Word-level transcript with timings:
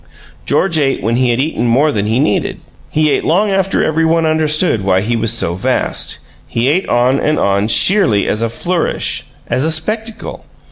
George 0.47 0.79
ate 0.79 1.03
when 1.03 1.17
he 1.17 1.29
had 1.29 1.39
eaten 1.39 1.67
more 1.67 1.91
than 1.91 2.07
he 2.07 2.17
needed; 2.19 2.59
he 2.89 3.11
ate 3.11 3.23
long 3.23 3.51
after 3.51 3.83
every 3.83 4.03
one 4.03 4.25
understood 4.25 4.83
why 4.83 4.99
he 4.99 5.15
was 5.15 5.31
so 5.31 5.53
vast; 5.53 6.17
he 6.47 6.67
ate 6.69 6.89
on 6.89 7.19
and 7.19 7.37
on 7.37 7.67
sheerly 7.67 8.27
as 8.27 8.41
a 8.41 8.49
flourish 8.49 9.25
as 9.45 9.63
a 9.63 9.69
spectacle. 9.69 10.45